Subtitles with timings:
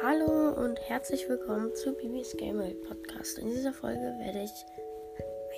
[0.00, 3.36] Hallo und herzlich willkommen zu Bibis Game World Podcast.
[3.40, 4.64] In dieser Folge werde ich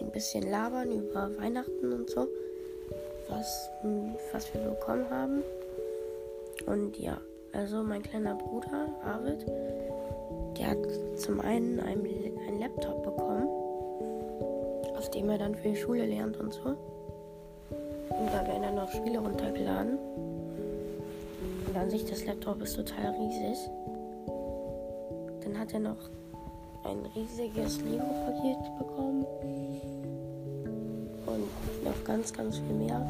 [0.01, 2.27] ein bisschen labern über Weihnachten und so,
[3.29, 3.69] was,
[4.33, 5.43] was wir bekommen haben.
[6.65, 7.21] Und ja,
[7.53, 9.45] also mein kleiner Bruder, Arvid,
[10.57, 13.47] der hat zum einen einen, einen Laptop bekommen,
[14.97, 16.77] auf dem er dann für die Schule lernt und so.
[18.09, 19.99] Und da werden dann auch Spiele runtergeladen.
[21.69, 23.69] Und an sich das Laptop ist total riesig.
[25.45, 26.11] Dann hat er noch
[26.85, 29.27] ein riesiges Lego-Paket bekommen.
[31.27, 33.01] Und noch ganz, ganz viel mehr.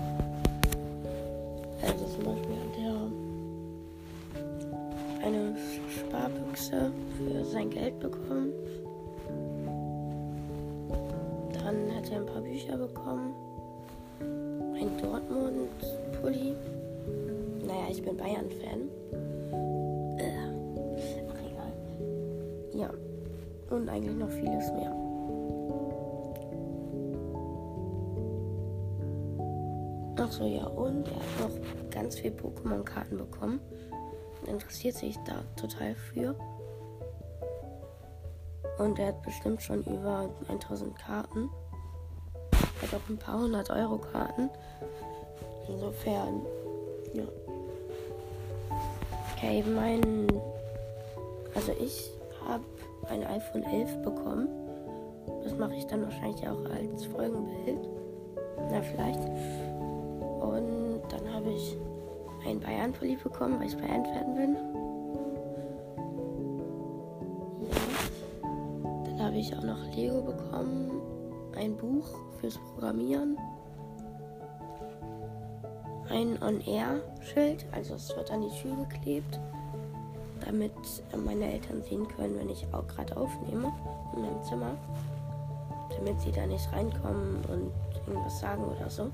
[1.83, 3.11] Also zum Beispiel hat er
[5.27, 5.57] eine
[5.89, 8.53] Sparbüchse für sein Geld bekommen.
[11.53, 13.35] Dann hat er ein paar Bücher bekommen.
[14.21, 16.55] Ein Dortmund-Pulli
[17.71, 20.00] naja, ich bin Bayern-Fan.
[23.71, 24.95] Und eigentlich noch vieles mehr.
[30.19, 30.67] Ach so, ja.
[30.67, 33.61] Und er hat noch ganz viel Pokémon-Karten bekommen.
[34.47, 36.35] Interessiert sich da total für.
[38.79, 41.49] Und er hat bestimmt schon über 1000 Karten.
[42.53, 44.51] Er hat auch ein paar hundert Euro Karten.
[45.69, 46.43] Insofern,
[47.15, 47.25] ja.
[49.35, 50.27] Okay, mein.
[51.55, 52.11] Also ich
[52.47, 52.65] habe
[53.09, 54.49] ein iPhone 11 bekommen.
[55.43, 57.89] Das mache ich dann wahrscheinlich auch als Folgenbild.
[58.71, 59.21] Na, vielleicht.
[60.41, 61.77] Und dann habe ich
[62.47, 64.57] ein Bayern-Pulli bekommen, weil ich Bayern-Fan bin.
[67.63, 67.77] Ja.
[69.07, 70.91] Dann habe ich auch noch Lego bekommen.
[71.57, 72.07] Ein Buch
[72.41, 73.37] fürs Programmieren
[76.11, 79.41] ein On-Air-Schild, also es wird an die Tür geklebt,
[80.51, 80.73] damit
[81.25, 83.73] meine Eltern sehen können, wenn ich auch gerade aufnehme
[84.15, 84.77] in meinem Zimmer,
[85.97, 87.71] damit sie da nicht reinkommen und
[88.07, 89.11] irgendwas sagen oder so.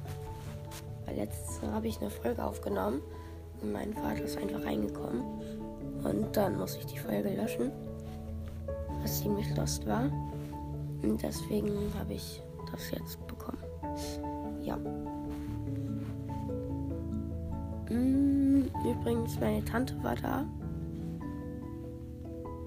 [1.05, 3.03] Weil letztens habe ich eine Folge aufgenommen
[3.61, 5.23] und mein Vater ist einfach reingekommen
[6.05, 7.71] und dann muss ich die Folge löschen,
[9.03, 10.05] was ziemlich lost war.
[11.03, 12.43] Und deswegen habe ich
[12.73, 13.63] das jetzt bekommen.
[14.63, 14.77] Ja.
[17.91, 20.47] Mm, übrigens, meine Tante war da.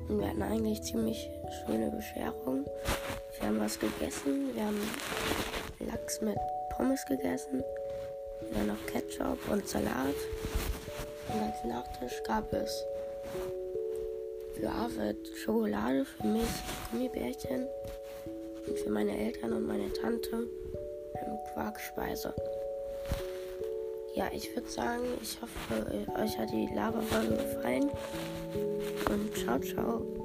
[0.09, 1.29] Wir hatten eigentlich ziemlich
[1.65, 2.65] schöne Bescherung.
[3.37, 4.55] Wir haben was gegessen.
[4.55, 4.81] Wir haben
[5.79, 6.35] Lachs mit
[6.75, 7.63] Pommes gegessen.
[8.53, 10.15] Dann noch Ketchup und Salat.
[11.27, 12.83] Und als Nachtisch gab es
[14.55, 16.49] für Arvid Schokolade, für mich
[16.91, 17.67] Gummibärchen
[18.67, 20.47] und für meine Eltern und meine Tante
[21.53, 22.33] Quarkspeise
[24.19, 27.89] ja, ich würde sagen, ich hoffe, euch hat die Lava-Folge gefallen.
[29.09, 30.18] Und ciao, ciao.